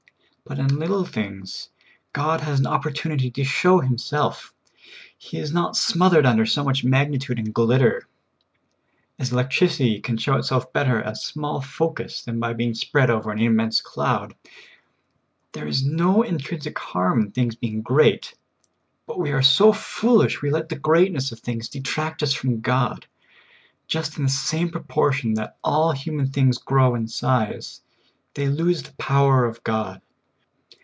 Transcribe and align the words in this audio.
But 0.43 0.59
in 0.59 0.79
little 0.79 1.05
things 1.05 1.69
God 2.11 2.41
has 2.41 2.59
an 2.59 2.65
op 2.65 2.83
LITTLE 2.83 2.83
THINGS. 2.83 3.01
5 3.03 3.03
1 3.11 3.17
portunity 3.19 3.33
to 3.35 3.43
show 3.45 3.79
Himself; 3.79 4.53
He 5.17 5.37
is 5.37 5.53
not 5.53 5.77
smothered 5.77 6.25
under 6.25 6.45
so 6.45 6.61
much 6.65 6.83
magnitude 6.83 7.39
and 7.39 7.53
glitter, 7.53 8.05
as 9.17 9.31
electricity 9.31 10.01
can 10.01 10.17
show 10.17 10.35
itself 10.35 10.73
better 10.73 11.01
at 11.01 11.13
a 11.13 11.15
small 11.15 11.61
focus 11.61 12.23
than 12.25 12.39
by 12.41 12.51
being 12.51 12.73
vSpread 12.73 13.07
over 13.07 13.31
an 13.31 13.39
immense 13.39 13.79
cloud. 13.81 14.35
There 15.53 15.67
is 15.67 15.85
no 15.85 16.21
intrinsic 16.21 16.77
harm 16.77 17.21
in 17.21 17.31
things 17.31 17.55
being 17.55 17.81
great, 17.81 18.33
but 19.05 19.19
we 19.19 19.31
are 19.31 19.43
so 19.43 19.71
foolish 19.71 20.41
we 20.41 20.49
let 20.51 20.67
the 20.67 20.75
greatness 20.75 21.31
of 21.31 21.39
things 21.39 21.69
detract 21.69 22.23
us 22.23 22.33
from 22.33 22.59
God. 22.59 23.05
Just 23.87 24.17
in 24.17 24.23
the 24.23 24.29
same 24.29 24.69
proportion 24.69 25.35
that 25.35 25.55
all 25.63 25.93
human 25.93 26.27
things 26.27 26.57
grow 26.57 26.93
in 26.95 27.07
size, 27.07 27.79
they 28.33 28.49
lose 28.49 28.83
the 28.83 28.93
power 28.93 29.45
of 29.45 29.63
God. 29.63 30.01